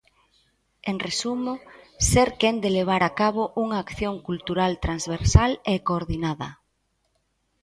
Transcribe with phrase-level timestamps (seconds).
[0.91, 1.53] En resumo,
[2.09, 6.49] ser quen de levar a cabo unha acción cultural transversal e coordinada.